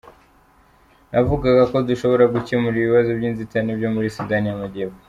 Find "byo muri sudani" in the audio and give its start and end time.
3.79-4.47